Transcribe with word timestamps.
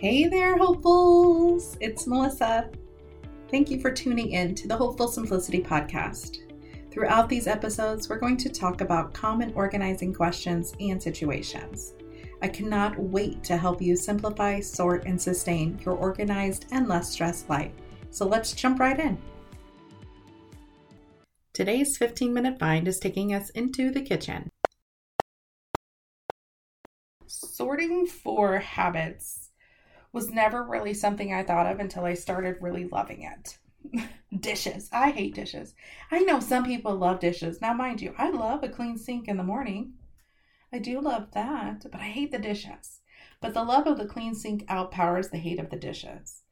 Hey 0.00 0.28
there, 0.28 0.56
hopefuls! 0.56 1.76
It's 1.78 2.06
Melissa. 2.06 2.70
Thank 3.50 3.70
you 3.70 3.78
for 3.82 3.90
tuning 3.90 4.32
in 4.32 4.54
to 4.54 4.66
the 4.66 4.74
Hopeful 4.74 5.08
Simplicity 5.08 5.60
podcast. 5.60 6.38
Throughout 6.90 7.28
these 7.28 7.46
episodes, 7.46 8.08
we're 8.08 8.18
going 8.18 8.38
to 8.38 8.48
talk 8.48 8.80
about 8.80 9.12
common 9.12 9.52
organizing 9.52 10.14
questions 10.14 10.72
and 10.80 11.02
situations. 11.02 11.92
I 12.40 12.48
cannot 12.48 12.98
wait 12.98 13.44
to 13.44 13.58
help 13.58 13.82
you 13.82 13.94
simplify, 13.94 14.60
sort, 14.60 15.04
and 15.04 15.20
sustain 15.20 15.78
your 15.84 15.96
organized 15.96 16.64
and 16.72 16.88
less 16.88 17.10
stressed 17.10 17.50
life. 17.50 17.72
So 18.08 18.26
let's 18.26 18.54
jump 18.54 18.80
right 18.80 18.98
in. 18.98 19.18
Today's 21.52 21.98
15 21.98 22.32
minute 22.32 22.58
find 22.58 22.88
is 22.88 22.98
taking 22.98 23.34
us 23.34 23.50
into 23.50 23.90
the 23.90 24.00
kitchen. 24.00 24.48
Sorting 27.26 28.06
for 28.06 28.60
habits 28.60 29.49
was 30.12 30.30
never 30.30 30.62
really 30.64 30.94
something 30.94 31.32
I 31.32 31.42
thought 31.42 31.66
of 31.66 31.80
until 31.80 32.04
I 32.04 32.14
started 32.14 32.56
really 32.60 32.86
loving 32.86 33.22
it. 33.22 33.58
dishes. 34.38 34.88
I 34.92 35.10
hate 35.10 35.34
dishes. 35.34 35.74
I 36.10 36.20
know 36.20 36.40
some 36.40 36.64
people 36.64 36.94
love 36.94 37.20
dishes. 37.20 37.60
Now, 37.60 37.72
mind 37.72 38.00
you, 38.00 38.14
I 38.18 38.30
love 38.30 38.62
a 38.62 38.68
clean 38.68 38.98
sink 38.98 39.28
in 39.28 39.36
the 39.36 39.42
morning. 39.42 39.94
I 40.72 40.78
do 40.78 41.00
love 41.00 41.32
that, 41.32 41.84
but 41.90 42.00
I 42.00 42.04
hate 42.04 42.30
the 42.30 42.38
dishes. 42.38 43.00
But 43.40 43.54
the 43.54 43.64
love 43.64 43.86
of 43.86 43.98
the 43.98 44.06
clean 44.06 44.34
sink 44.34 44.64
outpowers 44.68 45.30
the 45.30 45.38
hate 45.38 45.58
of 45.58 45.70
the 45.70 45.76
dishes. 45.76 46.42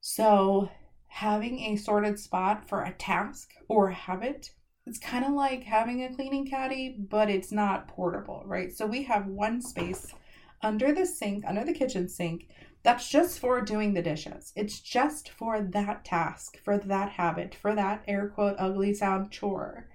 So, 0.00 0.70
having 1.06 1.60
a 1.60 1.76
sorted 1.76 2.18
spot 2.18 2.68
for 2.68 2.82
a 2.82 2.92
task 2.92 3.50
or 3.68 3.88
a 3.88 3.94
habit, 3.94 4.50
it's 4.86 4.98
kind 4.98 5.24
of 5.24 5.32
like 5.32 5.62
having 5.62 6.02
a 6.02 6.14
cleaning 6.14 6.46
caddy, 6.46 6.96
but 6.98 7.30
it's 7.30 7.52
not 7.52 7.88
portable, 7.88 8.42
right? 8.46 8.72
So, 8.72 8.86
we 8.86 9.04
have 9.04 9.26
one 9.26 9.62
space 9.62 10.12
under 10.60 10.92
the 10.92 11.06
sink, 11.06 11.44
under 11.46 11.64
the 11.64 11.72
kitchen 11.72 12.08
sink, 12.08 12.48
that's 12.82 13.08
just 13.08 13.38
for 13.38 13.60
doing 13.60 13.94
the 13.94 14.02
dishes. 14.02 14.52
It's 14.56 14.80
just 14.80 15.28
for 15.28 15.60
that 15.60 16.04
task, 16.04 16.58
for 16.64 16.78
that 16.78 17.10
habit, 17.10 17.54
for 17.54 17.74
that 17.74 18.02
air 18.08 18.28
quote 18.28 18.56
ugly 18.58 18.92
sound 18.92 19.30
chore. 19.30 19.88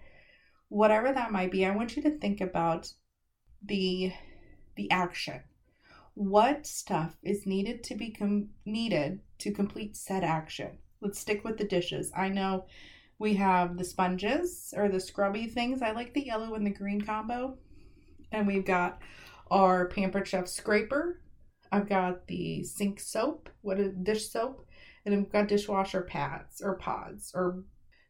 Whatever 0.70 1.12
that 1.12 1.32
might 1.32 1.52
be, 1.52 1.66
I 1.66 1.76
want 1.76 1.96
you 1.96 2.04
to 2.04 2.18
think 2.18 2.42
about 2.42 2.92
the 3.64 4.14
the 4.76 4.90
action. 4.92 5.42
What 6.14 6.66
stuff 6.66 7.18
is 7.24 7.46
needed 7.46 7.84
to 7.86 7.96
be 7.96 8.12
com- 8.12 8.50
needed 8.66 9.20
to 9.40 9.52
complete 9.52 9.96
said 9.98 10.24
action? 10.24 10.78
Let's 11.02 11.20
stick 11.20 11.44
with 11.44 11.58
the 11.58 11.64
dishes. 11.64 12.12
I 12.16 12.30
know 12.30 12.66
we 13.20 13.36
have 13.36 13.78
the 13.78 13.84
sponges 13.84 14.74
or 14.76 14.90
the 14.90 15.00
scrubby 15.00 15.48
things. 15.48 15.82
I 15.82 15.92
like 15.92 16.14
the 16.14 16.26
yellow 16.26 16.56
and 16.56 16.66
the 16.66 16.72
green 16.72 17.02
combo. 17.02 17.58
And 18.32 18.48
we've 18.48 18.66
got 18.66 19.00
our 19.50 19.88
Pampered 19.88 20.28
Chef 20.28 20.48
scraper 20.48 21.22
I've 21.72 21.90
got 21.90 22.28
the 22.28 22.64
sink 22.64 23.00
soap, 23.00 23.50
what 23.62 23.80
is 23.80 23.94
dish 24.04 24.30
soap, 24.30 24.66
and 25.06 25.14
I've 25.14 25.32
got 25.32 25.48
dishwasher 25.48 26.02
pads 26.02 26.62
or 26.62 26.76
pods 26.76 27.32
or 27.34 27.64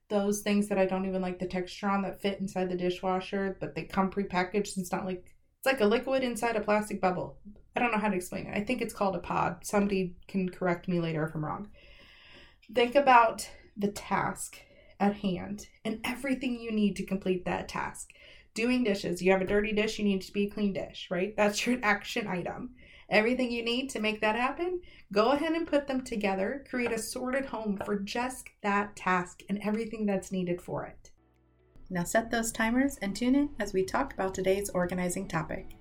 those 0.09 0.41
things 0.41 0.67
that 0.69 0.77
I 0.77 0.85
don't 0.85 1.05
even 1.05 1.21
like 1.21 1.39
the 1.39 1.47
texture 1.47 1.87
on 1.87 2.01
that 2.03 2.21
fit 2.21 2.39
inside 2.39 2.69
the 2.69 2.77
dishwasher, 2.77 3.57
but 3.59 3.75
they 3.75 3.83
come 3.83 4.09
prepackaged. 4.09 4.77
It's 4.77 4.91
not 4.91 5.05
like 5.05 5.35
it's 5.59 5.65
like 5.65 5.81
a 5.81 5.85
liquid 5.85 6.23
inside 6.23 6.55
a 6.55 6.61
plastic 6.61 7.01
bubble. 7.01 7.37
I 7.75 7.79
don't 7.79 7.91
know 7.91 7.99
how 7.99 8.09
to 8.09 8.15
explain 8.15 8.47
it. 8.47 8.57
I 8.57 8.63
think 8.63 8.81
it's 8.81 8.93
called 8.93 9.15
a 9.15 9.19
pod. 9.19 9.57
Somebody 9.63 10.15
can 10.27 10.49
correct 10.49 10.87
me 10.87 10.99
later 10.99 11.25
if 11.25 11.35
I'm 11.35 11.45
wrong. 11.45 11.69
Think 12.73 12.95
about 12.95 13.49
the 13.75 13.89
task 13.89 14.59
at 14.99 15.17
hand 15.17 15.67
and 15.85 15.99
everything 16.03 16.59
you 16.59 16.71
need 16.71 16.95
to 16.95 17.05
complete 17.05 17.45
that 17.45 17.69
task. 17.69 18.09
Doing 18.53 18.83
dishes, 18.83 19.21
you 19.21 19.31
have 19.31 19.41
a 19.41 19.45
dirty 19.45 19.71
dish, 19.71 19.99
you 19.99 20.05
need 20.05 20.21
to 20.21 20.33
be 20.33 20.45
a 20.45 20.49
clean 20.49 20.73
dish, 20.73 21.07
right? 21.11 21.35
That's 21.37 21.65
your 21.65 21.77
action 21.83 22.27
item 22.27 22.71
everything 23.09 23.51
you 23.51 23.63
need 23.63 23.89
to 23.91 23.99
make 23.99 24.21
that 24.21 24.35
happen, 24.35 24.81
go 25.11 25.31
ahead 25.31 25.53
and 25.53 25.67
put 25.67 25.87
them 25.87 26.03
together. 26.03 26.63
Create 26.69 26.91
a 26.91 26.99
sorted 26.99 27.45
home 27.45 27.79
for 27.85 27.99
just 27.99 28.49
that 28.61 28.95
task 28.95 29.41
and 29.49 29.59
everything 29.63 30.05
that's 30.05 30.31
needed 30.31 30.61
for 30.61 30.85
it. 30.85 31.11
Now 31.89 32.03
set 32.03 32.29
those 32.29 32.51
timers 32.51 32.97
and 33.01 33.15
tune 33.15 33.35
in 33.35 33.49
as 33.59 33.73
we 33.73 33.85
talk 33.85 34.13
about 34.13 34.33
today's 34.33 34.69
organizing 34.71 35.27
topic. 35.27 35.71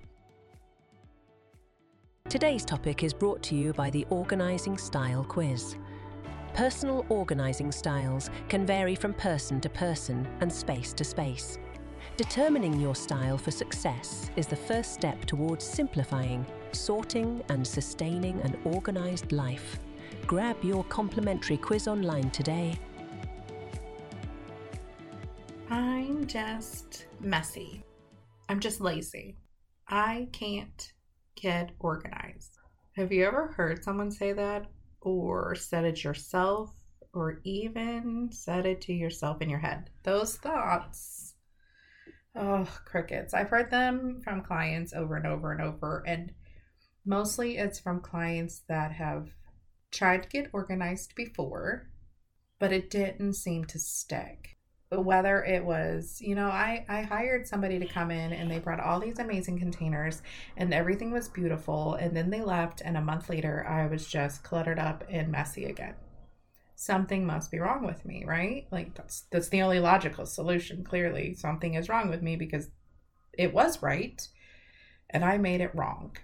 Today's 2.29 2.65
topic 2.65 3.03
is 3.03 3.13
brought 3.13 3.41
to 3.43 3.55
you 3.55 3.73
by 3.73 3.89
the 3.89 4.05
Organizing 4.09 4.77
Style 4.77 5.23
Quiz. 5.23 5.77
Personal 6.53 7.05
organizing 7.09 7.71
styles 7.71 8.29
can 8.49 8.65
vary 8.65 8.95
from 8.95 9.13
person 9.13 9.61
to 9.61 9.69
person 9.69 10.27
and 10.41 10.51
space 10.51 10.91
to 10.93 11.03
space. 11.03 11.57
Determining 12.17 12.79
your 12.79 12.95
style 12.95 13.37
for 13.37 13.51
success 13.51 14.31
is 14.35 14.47
the 14.47 14.55
first 14.55 14.93
step 14.93 15.23
towards 15.25 15.63
simplifying 15.63 16.45
sorting 16.73 17.43
and 17.49 17.65
sustaining 17.65 18.39
an 18.41 18.57
organized 18.63 19.31
life. 19.31 19.79
Grab 20.25 20.61
your 20.63 20.83
complimentary 20.85 21.57
quiz 21.57 21.87
online 21.87 22.29
today. 22.31 22.77
I'm 25.69 26.25
just 26.27 27.07
messy. 27.19 27.83
I'm 28.49 28.59
just 28.59 28.81
lazy. 28.81 29.37
I 29.87 30.27
can't 30.31 30.93
get 31.35 31.71
organized. 31.79 32.57
Have 32.95 33.11
you 33.11 33.25
ever 33.25 33.47
heard 33.47 33.83
someone 33.83 34.11
say 34.11 34.33
that 34.33 34.65
or 35.01 35.55
said 35.55 35.85
it 35.85 36.03
yourself 36.03 36.71
or 37.13 37.39
even 37.43 38.29
said 38.31 38.65
it 38.65 38.81
to 38.81 38.93
yourself 38.93 39.41
in 39.41 39.49
your 39.49 39.59
head? 39.59 39.89
Those 40.03 40.35
thoughts, 40.35 41.35
oh, 42.35 42.67
crickets. 42.85 43.33
I've 43.33 43.49
heard 43.49 43.69
them 43.69 44.21
from 44.23 44.43
clients 44.43 44.93
over 44.93 45.15
and 45.15 45.27
over 45.27 45.51
and 45.51 45.61
over. 45.61 46.03
And 46.07 46.31
Mostly 47.07 47.57
it's 47.57 47.79
from 47.79 48.01
clients 48.01 48.63
that 48.67 48.91
have 48.91 49.29
tried 49.91 50.23
to 50.23 50.29
get 50.29 50.49
organized 50.51 51.15
before, 51.15 51.87
but 52.59 52.73
it 52.73 52.89
didn't 52.89 53.35
seem 53.35 53.63
to 53.63 53.79
stick. 53.79 54.57
But 54.89 55.05
whether 55.05 55.41
it 55.41 55.63
was, 55.63 56.17
you 56.19 56.35
know, 56.35 56.47
I, 56.47 56.85
I 56.89 57.03
hired 57.03 57.47
somebody 57.47 57.79
to 57.79 57.87
come 57.87 58.11
in 58.11 58.33
and 58.33 58.51
they 58.51 58.59
brought 58.59 58.81
all 58.81 58.99
these 58.99 59.19
amazing 59.19 59.57
containers 59.57 60.21
and 60.57 60.73
everything 60.73 61.11
was 61.11 61.29
beautiful. 61.29 61.93
And 61.93 62.15
then 62.15 62.29
they 62.29 62.41
left, 62.41 62.81
and 62.81 62.97
a 62.97 63.01
month 63.01 63.29
later, 63.29 63.65
I 63.65 63.87
was 63.87 64.05
just 64.05 64.43
cluttered 64.43 64.79
up 64.79 65.05
and 65.09 65.31
messy 65.31 65.63
again. 65.63 65.95
Something 66.75 67.25
must 67.25 67.51
be 67.51 67.59
wrong 67.59 67.85
with 67.85 68.05
me, 68.05 68.25
right? 68.25 68.67
Like 68.69 68.95
that's 68.95 69.21
that's 69.31 69.47
the 69.47 69.61
only 69.61 69.79
logical 69.79 70.25
solution. 70.25 70.83
Clearly, 70.83 71.33
something 71.35 71.75
is 71.75 71.87
wrong 71.87 72.09
with 72.09 72.21
me 72.21 72.35
because 72.35 72.69
it 73.31 73.53
was 73.53 73.81
right 73.81 74.27
and 75.09 75.23
I 75.23 75.37
made 75.37 75.61
it 75.61 75.73
wrong. 75.73 76.17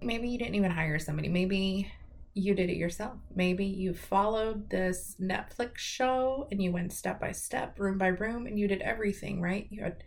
Maybe 0.00 0.28
you 0.28 0.38
didn't 0.38 0.54
even 0.54 0.70
hire 0.70 0.98
somebody. 0.98 1.28
Maybe 1.28 1.92
you 2.34 2.54
did 2.54 2.70
it 2.70 2.76
yourself. 2.76 3.18
Maybe 3.34 3.64
you 3.64 3.94
followed 3.94 4.70
this 4.70 5.16
Netflix 5.20 5.78
show 5.78 6.46
and 6.50 6.62
you 6.62 6.70
went 6.70 6.92
step 6.92 7.20
by 7.20 7.32
step, 7.32 7.78
room 7.78 7.98
by 7.98 8.08
room, 8.08 8.46
and 8.46 8.58
you 8.58 8.68
did 8.68 8.80
everything, 8.80 9.40
right? 9.40 9.66
You 9.70 9.82
had, 9.82 10.04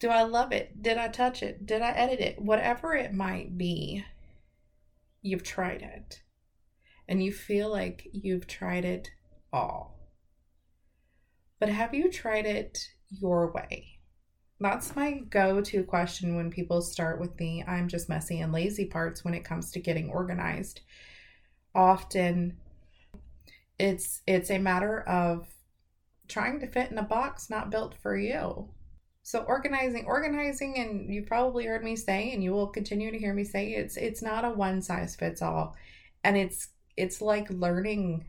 do 0.00 0.08
I 0.08 0.22
love 0.22 0.52
it? 0.52 0.82
Did 0.82 0.98
I 0.98 1.08
touch 1.08 1.42
it? 1.42 1.66
Did 1.66 1.82
I 1.82 1.90
edit 1.90 2.20
it? 2.20 2.40
Whatever 2.40 2.94
it 2.94 3.12
might 3.12 3.56
be, 3.56 4.04
you've 5.22 5.44
tried 5.44 5.82
it. 5.82 6.22
And 7.08 7.22
you 7.22 7.32
feel 7.32 7.70
like 7.70 8.08
you've 8.12 8.46
tried 8.46 8.84
it 8.84 9.08
all. 9.52 9.98
But 11.60 11.68
have 11.68 11.94
you 11.94 12.10
tried 12.10 12.46
it 12.46 12.88
your 13.08 13.52
way? 13.52 13.97
That's 14.60 14.96
my 14.96 15.20
go 15.30 15.60
to 15.60 15.84
question 15.84 16.34
when 16.34 16.50
people 16.50 16.82
start 16.82 17.20
with 17.20 17.36
the 17.36 17.62
I'm 17.64 17.86
just 17.88 18.08
messy 18.08 18.40
and 18.40 18.52
lazy 18.52 18.86
parts 18.86 19.24
when 19.24 19.34
it 19.34 19.44
comes 19.44 19.70
to 19.72 19.80
getting 19.80 20.10
organized. 20.10 20.80
Often 21.74 22.56
it's 23.78 24.22
it's 24.26 24.50
a 24.50 24.58
matter 24.58 25.00
of 25.02 25.46
trying 26.26 26.58
to 26.60 26.66
fit 26.66 26.90
in 26.90 26.98
a 26.98 27.02
box 27.02 27.48
not 27.48 27.70
built 27.70 27.94
for 28.02 28.16
you. 28.16 28.68
So 29.22 29.40
organizing 29.40 30.06
organizing 30.06 30.78
and 30.78 31.12
you've 31.14 31.26
probably 31.26 31.66
heard 31.66 31.84
me 31.84 31.94
say 31.94 32.32
and 32.32 32.42
you 32.42 32.52
will 32.52 32.66
continue 32.66 33.12
to 33.12 33.18
hear 33.18 33.34
me 33.34 33.44
say 33.44 33.74
it's 33.74 33.96
it's 33.96 34.22
not 34.22 34.44
a 34.44 34.50
one 34.50 34.82
size 34.82 35.14
fits 35.14 35.40
all. 35.40 35.76
And 36.24 36.36
it's 36.36 36.68
it's 36.96 37.20
like 37.20 37.48
learning 37.50 38.24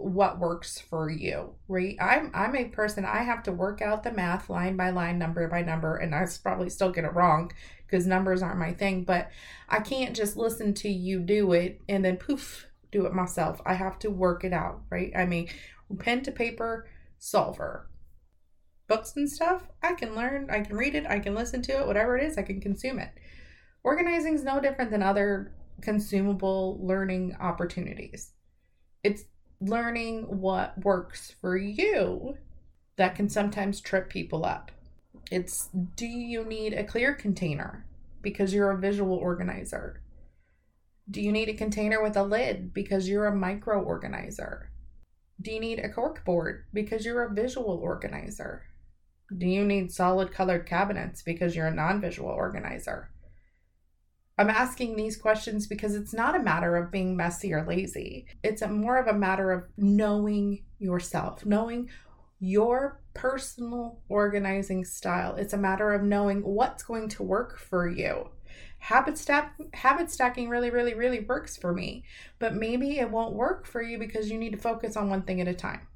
what 0.00 0.38
works 0.38 0.78
for 0.78 1.10
you 1.10 1.54
right? 1.66 1.96
I'm 2.00 2.30
i'm 2.34 2.54
a 2.54 2.66
person 2.66 3.04
i 3.04 3.22
have 3.22 3.42
to 3.44 3.52
work 3.52 3.82
out 3.82 4.02
the 4.02 4.12
math 4.12 4.48
line 4.48 4.76
by 4.76 4.90
line 4.90 5.18
number 5.18 5.46
by 5.48 5.62
number 5.62 5.96
and 5.96 6.14
i 6.14 6.26
probably 6.42 6.70
still 6.70 6.90
get 6.90 7.04
it 7.04 7.14
wrong 7.14 7.50
because 7.86 8.06
numbers 8.06 8.42
aren't 8.42 8.58
my 8.58 8.72
thing 8.72 9.04
but 9.04 9.30
i 9.68 9.80
can't 9.80 10.14
just 10.14 10.36
listen 10.36 10.74
to 10.74 10.88
you 10.88 11.20
do 11.20 11.52
it 11.52 11.80
and 11.88 12.04
then 12.04 12.16
poof 12.16 12.68
do 12.90 13.04
it 13.04 13.12
myself. 13.12 13.60
I 13.66 13.74
have 13.74 13.98
to 14.00 14.10
work 14.10 14.44
it 14.44 14.52
out 14.52 14.82
right? 14.90 15.12
I 15.14 15.26
mean 15.26 15.48
pen 15.98 16.22
to 16.22 16.32
paper 16.32 16.86
solver. 17.18 17.88
Books 18.86 19.14
and 19.16 19.28
stuff 19.28 19.68
i 19.82 19.92
can 19.92 20.14
learn 20.14 20.48
i 20.50 20.60
can 20.60 20.76
read 20.76 20.94
it 20.94 21.04
i 21.06 21.18
can 21.18 21.34
listen 21.34 21.60
to 21.62 21.80
it 21.80 21.86
whatever 21.86 22.16
it 22.16 22.24
is 22.24 22.38
i 22.38 22.42
can 22.42 22.60
consume 22.60 22.98
it. 22.98 23.10
Organizing 23.84 24.34
is 24.34 24.44
no 24.44 24.60
different 24.60 24.90
than 24.90 25.02
other 25.02 25.52
consumable 25.80 26.78
learning 26.82 27.36
opportunities. 27.40 28.32
It's 29.04 29.24
learning 29.60 30.22
what 30.40 30.78
works 30.84 31.34
for 31.40 31.56
you 31.56 32.36
that 32.96 33.14
can 33.14 33.28
sometimes 33.28 33.80
trip 33.80 34.08
people 34.08 34.44
up. 34.44 34.70
It's 35.30 35.68
do 35.94 36.06
you 36.06 36.44
need 36.44 36.72
a 36.72 36.84
clear 36.84 37.14
container 37.14 37.86
because 38.22 38.54
you're 38.54 38.70
a 38.70 38.78
visual 38.78 39.16
organizer? 39.16 40.02
Do 41.10 41.22
you 41.22 41.32
need 41.32 41.48
a 41.48 41.54
container 41.54 42.02
with 42.02 42.16
a 42.16 42.22
lid 42.22 42.74
because 42.74 43.08
you're 43.08 43.26
a 43.26 43.34
micro 43.34 43.82
organizer? 43.82 44.70
Do 45.40 45.52
you 45.52 45.60
need 45.60 45.78
a 45.78 45.88
cork 45.88 46.24
board 46.24 46.64
because 46.72 47.04
you're 47.04 47.22
a 47.22 47.32
visual 47.32 47.78
organizer? 47.82 48.64
Do 49.36 49.46
you 49.46 49.64
need 49.64 49.92
solid 49.92 50.32
colored 50.32 50.66
cabinets 50.66 51.22
because 51.22 51.54
you're 51.54 51.66
a 51.66 51.74
non 51.74 52.00
visual 52.00 52.30
organizer? 52.30 53.10
I'm 54.38 54.50
asking 54.50 54.94
these 54.94 55.16
questions 55.16 55.66
because 55.66 55.96
it's 55.96 56.14
not 56.14 56.36
a 56.36 56.42
matter 56.42 56.76
of 56.76 56.92
being 56.92 57.16
messy 57.16 57.52
or 57.52 57.66
lazy. 57.66 58.26
It's 58.44 58.62
a 58.62 58.68
more 58.68 58.96
of 58.96 59.08
a 59.08 59.18
matter 59.18 59.50
of 59.50 59.64
knowing 59.76 60.62
yourself, 60.78 61.44
knowing 61.44 61.90
your 62.38 63.00
personal 63.14 64.00
organizing 64.08 64.84
style. 64.84 65.34
It's 65.34 65.54
a 65.54 65.58
matter 65.58 65.92
of 65.92 66.04
knowing 66.04 66.42
what's 66.42 66.84
going 66.84 67.08
to 67.10 67.24
work 67.24 67.58
for 67.58 67.88
you. 67.88 68.30
Habit 68.78 69.18
stack 69.18 69.56
habit 69.74 70.08
stacking 70.08 70.48
really 70.48 70.70
really 70.70 70.94
really 70.94 71.20
works 71.20 71.56
for 71.56 71.72
me, 71.72 72.04
but 72.38 72.54
maybe 72.54 73.00
it 73.00 73.10
won't 73.10 73.34
work 73.34 73.66
for 73.66 73.82
you 73.82 73.98
because 73.98 74.30
you 74.30 74.38
need 74.38 74.52
to 74.52 74.58
focus 74.58 74.96
on 74.96 75.10
one 75.10 75.22
thing 75.22 75.40
at 75.40 75.48
a 75.48 75.54
time. 75.54 75.88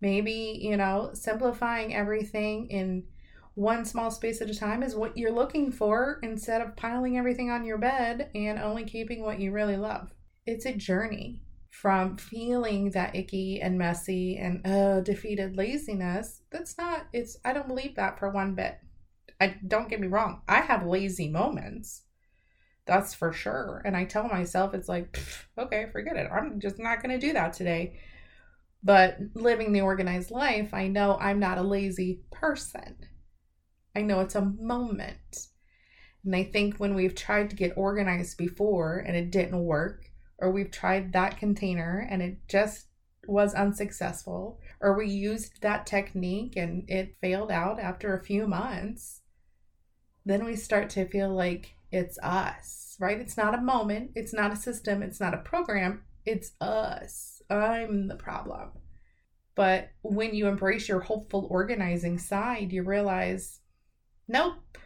Maybe, 0.00 0.58
you 0.60 0.76
know, 0.76 1.10
simplifying 1.12 1.94
everything 1.94 2.66
in 2.70 3.04
one 3.58 3.84
small 3.84 4.08
space 4.08 4.40
at 4.40 4.48
a 4.48 4.54
time 4.54 4.84
is 4.84 4.94
what 4.94 5.18
you're 5.18 5.32
looking 5.32 5.72
for 5.72 6.20
instead 6.22 6.60
of 6.60 6.76
piling 6.76 7.18
everything 7.18 7.50
on 7.50 7.64
your 7.64 7.76
bed 7.76 8.30
and 8.32 8.56
only 8.56 8.84
keeping 8.84 9.20
what 9.20 9.40
you 9.40 9.50
really 9.50 9.76
love. 9.76 10.14
It's 10.46 10.64
a 10.64 10.72
journey 10.72 11.42
from 11.68 12.16
feeling 12.18 12.92
that 12.92 13.16
icky 13.16 13.60
and 13.60 13.76
messy 13.76 14.36
and 14.36 14.64
uh, 14.64 15.00
defeated 15.00 15.56
laziness. 15.56 16.42
That's 16.52 16.78
not, 16.78 17.08
it's, 17.12 17.36
I 17.44 17.52
don't 17.52 17.66
believe 17.66 17.96
that 17.96 18.20
for 18.20 18.30
one 18.30 18.54
bit. 18.54 18.78
I 19.40 19.56
don't 19.66 19.88
get 19.88 20.00
me 20.00 20.06
wrong, 20.06 20.42
I 20.48 20.60
have 20.60 20.86
lazy 20.86 21.28
moments. 21.28 22.02
That's 22.86 23.12
for 23.12 23.32
sure. 23.32 23.82
And 23.84 23.96
I 23.96 24.04
tell 24.04 24.28
myself, 24.28 24.72
it's 24.72 24.88
like, 24.88 25.18
okay, 25.58 25.86
forget 25.90 26.16
it. 26.16 26.30
I'm 26.32 26.60
just 26.60 26.78
not 26.78 27.02
going 27.02 27.18
to 27.18 27.26
do 27.26 27.32
that 27.32 27.54
today. 27.54 27.98
But 28.84 29.18
living 29.34 29.72
the 29.72 29.80
organized 29.80 30.30
life, 30.30 30.72
I 30.72 30.86
know 30.86 31.18
I'm 31.20 31.40
not 31.40 31.58
a 31.58 31.62
lazy 31.62 32.20
person. 32.30 33.07
I 33.98 34.02
know 34.02 34.20
it's 34.20 34.36
a 34.36 34.54
moment. 34.60 35.48
And 36.24 36.36
I 36.36 36.44
think 36.44 36.76
when 36.76 36.94
we've 36.94 37.16
tried 37.16 37.50
to 37.50 37.56
get 37.56 37.76
organized 37.76 38.38
before 38.38 38.98
and 38.98 39.16
it 39.16 39.32
didn't 39.32 39.64
work, 39.64 40.04
or 40.38 40.52
we've 40.52 40.70
tried 40.70 41.12
that 41.12 41.36
container 41.36 42.06
and 42.08 42.22
it 42.22 42.38
just 42.48 42.86
was 43.26 43.54
unsuccessful, 43.54 44.60
or 44.80 44.96
we 44.96 45.08
used 45.08 45.60
that 45.62 45.84
technique 45.84 46.54
and 46.54 46.88
it 46.88 47.16
failed 47.20 47.50
out 47.50 47.80
after 47.80 48.14
a 48.14 48.22
few 48.22 48.46
months, 48.46 49.22
then 50.24 50.44
we 50.44 50.54
start 50.54 50.90
to 50.90 51.04
feel 51.04 51.34
like 51.34 51.74
it's 51.90 52.20
us, 52.22 52.96
right? 53.00 53.18
It's 53.18 53.36
not 53.36 53.58
a 53.58 53.60
moment, 53.60 54.12
it's 54.14 54.32
not 54.32 54.52
a 54.52 54.56
system, 54.56 55.02
it's 55.02 55.18
not 55.18 55.34
a 55.34 55.38
program, 55.38 56.02
it's 56.24 56.52
us. 56.60 57.42
I'm 57.50 58.06
the 58.06 58.14
problem. 58.14 58.70
But 59.56 59.90
when 60.02 60.34
you 60.34 60.46
embrace 60.46 60.88
your 60.88 61.00
hopeful 61.00 61.48
organizing 61.50 62.18
side, 62.18 62.72
you 62.72 62.84
realize 62.84 63.58
Nope. 64.28 64.78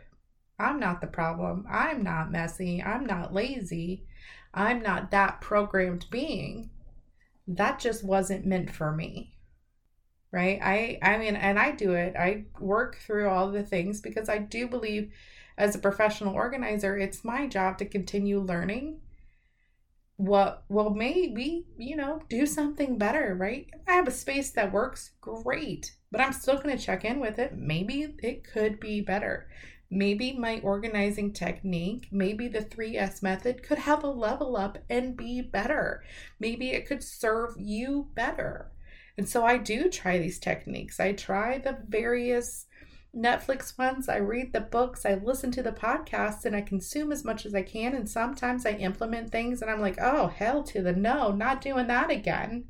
I'm 0.59 0.79
not 0.79 1.01
the 1.01 1.09
problem. 1.09 1.67
I'm 1.69 2.05
not 2.05 2.31
messy. 2.31 2.81
I'm 2.81 3.05
not 3.05 3.35
lazy. 3.35 4.07
I'm 4.55 4.83
not 4.83 5.11
that 5.11 5.41
programmed 5.41 6.07
being. 6.11 6.71
That 7.49 7.81
just 7.81 8.05
wasn't 8.05 8.47
meant 8.47 8.71
for 8.71 8.93
me. 8.93 9.35
Right? 10.31 10.61
I 10.63 10.99
I 11.03 11.19
mean 11.19 11.37
and 11.37 11.59
I 11.59 11.73
do 11.73 11.93
it. 11.93 12.15
I 12.17 12.45
work 12.61 12.97
through 12.97 13.29
all 13.29 13.51
the 13.51 13.65
things 13.65 14.01
because 14.01 14.29
I 14.29 14.39
do 14.39 14.69
believe 14.69 15.13
as 15.59 15.75
a 15.75 15.81
professional 15.81 16.35
organizer, 16.35 16.97
it's 16.97 17.25
my 17.25 17.47
job 17.47 17.79
to 17.79 17.85
continue 17.85 18.41
learning 18.41 19.01
what 20.27 20.65
well, 20.69 20.91
maybe, 20.91 21.67
you 21.77 21.97
know, 21.97 22.23
do 22.29 22.47
something 22.47 22.99
better, 22.99 23.35
right? 23.35 23.69
I 23.89 23.93
have 23.93 24.09
a 24.09 24.13
space 24.13 24.51
that 24.53 24.73
works 24.73 25.13
great 25.21 25.97
but 26.13 26.21
I'm 26.21 26.35
still 26.35 26.57
going 26.57 26.77
to 26.77 26.85
check 26.85 27.05
in 27.05 27.19
with 27.19 27.39
it. 27.39 27.57
Maybe 27.57 28.15
it 28.23 28.45
could 28.45 28.79
be 28.79 29.01
better. 29.01 29.49
Maybe 29.91 30.33
my 30.33 30.61
organizing 30.61 31.33
technique, 31.33 32.09
maybe 32.13 32.49
the 32.49 32.61
3S 32.61 33.23
method 33.23 33.63
could 33.63 33.79
have 33.79 34.05
a 34.05 34.09
level 34.09 34.57
up 34.57 34.79
and 34.89 35.17
be 35.17 35.41
better. 35.41 36.05
Maybe 36.39 36.71
it 36.71 36.87
could 36.87 37.03
serve 37.03 37.55
you 37.57 38.09
better. 38.15 38.71
And 39.17 39.29
so 39.29 39.45
I 39.45 39.57
do 39.57 39.91
try 39.91 40.19
these 40.19 40.39
techniques. 40.39 41.01
I 41.01 41.13
try 41.13 41.59
the 41.59 41.79
various 41.89 42.67
Netflix 43.15 43.77
ones, 43.77 44.09
I 44.09 44.17
read 44.17 44.53
the 44.53 44.61
books, 44.61 45.05
I 45.05 45.15
listen 45.15 45.51
to 45.53 45.63
the 45.63 45.73
podcasts, 45.73 46.45
and 46.45 46.57
I 46.57 46.63
consume 46.63 47.13
as 47.13 47.25
much 47.25 47.45
as 47.45 47.55
I 47.55 47.63
can. 47.63 47.95
And 47.95 48.09
sometimes 48.09 48.65
I 48.65 48.73
implement 48.73 49.31
things 49.31 49.61
and 49.61 49.71
I'm 49.71 49.81
like, 49.81 49.99
oh, 50.01 50.29
hell 50.29 50.63
to 50.65 50.83
the 50.83 50.93
no, 50.93 51.31
not 51.31 51.61
doing 51.61 51.89
that 51.89 52.11
again 52.11 52.67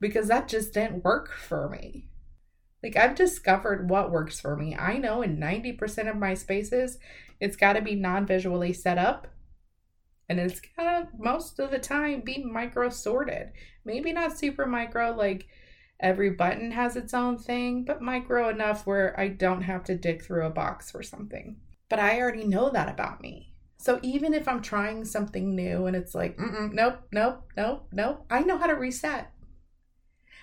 because 0.00 0.28
that 0.28 0.48
just 0.48 0.72
didn't 0.72 1.04
work 1.04 1.30
for 1.32 1.68
me. 1.68 2.08
Like 2.82 2.96
I've 2.96 3.14
discovered 3.14 3.90
what 3.90 4.10
works 4.10 4.40
for 4.40 4.56
me. 4.56 4.74
I 4.74 4.96
know 4.96 5.20
in 5.20 5.36
90% 5.36 6.08
of 6.08 6.16
my 6.16 6.34
spaces, 6.34 6.98
it's 7.38 7.56
got 7.56 7.74
to 7.74 7.82
be 7.82 7.94
non-visually 7.94 8.72
set 8.72 8.96
up 8.96 9.26
and 10.28 10.40
it's 10.40 10.60
got 10.60 10.84
to 10.84 11.08
most 11.18 11.58
of 11.58 11.70
the 11.70 11.78
time 11.78 12.22
be 12.22 12.42
micro 12.42 12.88
sorted. 12.88 13.50
Maybe 13.84 14.12
not 14.12 14.38
super 14.38 14.64
micro 14.64 15.14
like 15.14 15.46
every 16.00 16.30
button 16.30 16.72
has 16.72 16.96
its 16.96 17.14
own 17.14 17.38
thing, 17.38 17.84
but 17.84 18.02
micro 18.02 18.48
enough 18.48 18.86
where 18.86 19.18
I 19.18 19.28
don't 19.28 19.62
have 19.62 19.84
to 19.84 19.96
dig 19.96 20.22
through 20.22 20.46
a 20.46 20.50
box 20.50 20.90
for 20.90 21.02
something. 21.02 21.56
But 21.88 21.98
I 21.98 22.20
already 22.20 22.44
know 22.44 22.70
that 22.70 22.88
about 22.88 23.20
me. 23.20 23.54
So 23.78 23.98
even 24.02 24.34
if 24.34 24.46
I'm 24.46 24.60
trying 24.60 25.04
something 25.04 25.54
new 25.54 25.86
and 25.86 25.96
it's 25.96 26.14
like, 26.14 26.38
nope, 26.38 27.00
nope, 27.10 27.42
nope, 27.56 27.86
nope, 27.92 28.26
I 28.30 28.40
know 28.40 28.58
how 28.58 28.66
to 28.66 28.74
reset. 28.74 29.32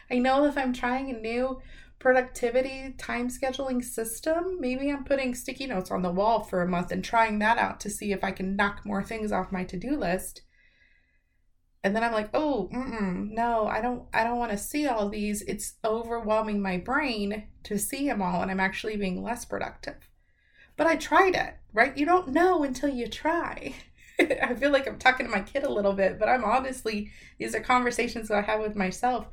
I 0.10 0.20
know 0.20 0.46
if 0.46 0.58
I'm 0.58 0.74
trying 0.74 1.10
a 1.10 1.20
new 1.20 1.60
productivity 2.00 2.94
time 2.98 3.28
scheduling 3.28 3.84
system. 3.84 4.58
Maybe 4.60 4.92
I'm 4.92 5.04
putting 5.04 5.34
sticky 5.36 5.68
notes 5.68 5.92
on 5.92 6.02
the 6.02 6.12
wall 6.12 6.44
for 6.44 6.62
a 6.62 6.68
month 6.68 6.92
and 6.92 7.04
trying 7.04 7.40
that 7.40 7.58
out 7.58 7.80
to 7.82 7.90
see 7.90 8.12
if 8.12 8.24
I 8.24 8.32
can 8.32 8.56
knock 8.56 8.86
more 8.86 9.04
things 9.04 9.32
off 9.32 9.52
my 9.52 9.64
to-do 9.64 9.98
list. 9.98 10.44
And 11.84 11.96
then 11.96 12.04
I'm 12.04 12.12
like, 12.12 12.30
"Oh, 12.34 12.70
no, 12.72 13.68
I 13.68 13.82
don't 13.82 14.04
I 14.14 14.24
don't 14.24 14.40
want 14.40 14.52
to 14.52 14.58
see 14.58 14.88
all 14.88 15.10
these. 15.10 15.42
It's 15.44 15.76
overwhelming 15.86 16.62
my 16.62 16.78
brain 16.78 17.48
to 17.64 17.78
see 17.78 18.08
them 18.08 18.22
all 18.22 18.42
and 18.42 18.52
I'm 18.52 18.60
actually 18.60 18.98
being 18.98 19.24
less 19.24 19.46
productive." 19.46 20.10
But 20.76 20.88
I 20.88 20.96
tried 20.96 21.36
it, 21.36 21.56
right? 21.74 21.98
You 21.98 22.06
don't 22.06 22.30
know 22.30 22.64
until 22.64 22.90
you 22.90 23.08
try. 23.08 23.74
I 24.20 24.54
feel 24.56 24.72
like 24.72 24.88
I'm 24.88 25.00
talking 25.00 25.26
to 25.26 25.32
my 25.32 25.42
kid 25.42 25.64
a 25.64 25.72
little 25.72 25.94
bit, 25.94 26.20
but 26.20 26.30
I'm 26.30 26.44
honestly, 26.44 27.12
these 27.38 27.56
are 27.56 27.60
conversations 27.60 28.28
that 28.28 28.38
I 28.38 28.42
have 28.42 28.62
with 28.62 28.76
myself 28.76 29.28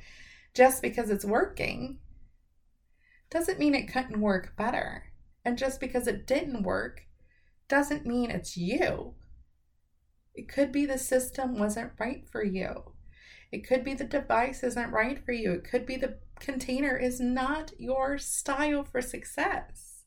just 0.54 0.82
because 0.82 1.10
it's 1.10 1.24
working 1.24 1.98
doesn't 3.30 3.58
mean 3.58 3.74
it 3.74 3.92
couldn't 3.92 4.20
work 4.20 4.56
better. 4.56 5.04
And 5.44 5.58
just 5.58 5.80
because 5.80 6.06
it 6.06 6.26
didn't 6.26 6.62
work 6.62 7.02
doesn't 7.68 8.06
mean 8.06 8.30
it's 8.30 8.56
you. 8.56 9.14
It 10.34 10.48
could 10.48 10.72
be 10.72 10.86
the 10.86 10.98
system 10.98 11.58
wasn't 11.58 11.92
right 11.98 12.28
for 12.28 12.44
you. 12.44 12.92
It 13.52 13.66
could 13.66 13.84
be 13.84 13.94
the 13.94 14.04
device 14.04 14.64
isn't 14.64 14.90
right 14.90 15.24
for 15.24 15.32
you. 15.32 15.52
It 15.52 15.64
could 15.64 15.86
be 15.86 15.96
the 15.96 16.18
container 16.40 16.96
is 16.96 17.20
not 17.20 17.72
your 17.78 18.18
style 18.18 18.82
for 18.82 19.00
success. 19.00 20.02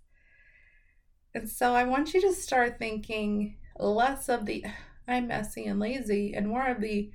And 1.34 1.50
so 1.50 1.74
I 1.74 1.84
want 1.84 2.14
you 2.14 2.22
to 2.22 2.34
start 2.34 2.78
thinking 2.78 3.58
less 3.80 4.28
of 4.28 4.46
the 4.46 4.66
I'm 5.08 5.28
messy 5.28 5.66
and 5.66 5.80
lazy 5.80 6.34
and 6.36 6.48
more 6.48 6.68
of 6.68 6.82
the 6.82 7.12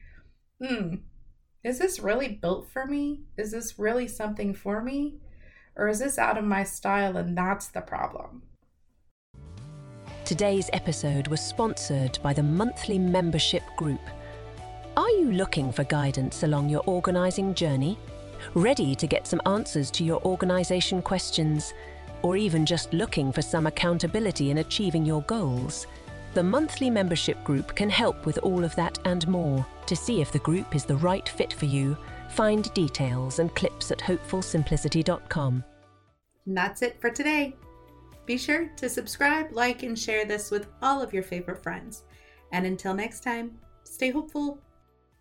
hmm, 0.59 0.95
is 1.63 1.79
this 1.79 2.01
really 2.01 2.29
built 2.29 2.69
for 2.71 2.87
me? 2.87 3.25
Is 3.37 3.51
this 3.53 3.79
really 3.79 4.09
something 4.09 4.55
for 4.55 4.83
me? 4.83 5.19
Or 5.77 5.89
is 5.89 5.99
this 5.99 6.19
out 6.19 6.39
of 6.39 6.45
my 6.45 6.65
style 6.65 7.17
and 7.17 7.37
that's 7.37 7.69
the 7.69 7.81
problem? 7.81 8.43
Today's 10.25 10.71
episode 10.73 11.29
was 11.29 11.41
sponsored 11.41 12.19
by 12.23 12.33
the 12.33 12.43
monthly 12.43 12.99
membership 12.99 13.63
group. 13.77 14.01
Are 14.97 15.11
you 15.11 15.33
looking 15.33 15.73
for 15.73 15.85
guidance 15.85 16.43
along 16.43 16.69
your 16.69 16.83
organising 16.87 17.55
journey? 17.55 17.99
Ready 18.55 18.95
to 18.95 19.07
get 19.07 19.27
some 19.27 19.41
answers 19.47 19.91
to 19.93 20.05
your 20.05 20.23
organisation 20.25 21.03
questions? 21.03 21.75
Or 22.23 22.37
even 22.37 22.65
just 22.65 22.93
looking 22.93 23.33
for 23.33 23.43
some 23.43 23.67
accountability 23.67 24.51
in 24.51 24.59
achieving 24.59 25.05
your 25.05 25.23
goals? 25.23 25.87
The 26.35 26.43
monthly 26.43 26.89
membership 26.89 27.43
group 27.45 27.75
can 27.75 27.91
help 27.91 28.25
with 28.25 28.39
all 28.39 28.65
of 28.65 28.75
that 28.77 28.99
and 29.05 29.27
more. 29.29 29.67
To 29.87 29.97
see 29.97 30.21
if 30.21 30.33
the 30.33 30.39
group 30.39 30.75
is 30.75 30.85
the 30.85 30.97
right 30.97 31.29
fit 31.29 31.53
for 31.53 31.67
you, 31.67 31.97
Find 32.33 32.73
details 32.73 33.41
and 33.41 33.55
clips 33.55 33.91
at 33.91 33.99
hopefulsimplicity.com. 33.99 35.65
And 36.47 36.57
that's 36.57 36.81
it 36.81 36.99
for 37.01 37.11
today. 37.11 37.55
Be 38.25 38.39
sure 38.39 38.69
to 38.77 38.89
subscribe, 38.89 39.53
like, 39.53 39.83
and 39.83 39.99
share 39.99 40.25
this 40.25 40.51
with 40.51 40.69
all 40.81 41.03
of 41.03 41.13
your 41.13 41.23
favorite 41.23 41.63
friends. 41.63 42.05
And 42.53 42.67
until 42.67 42.95
next 42.95 43.21
time, 43.21 43.59
stay 43.85 44.11
hopeful. 44.11 44.61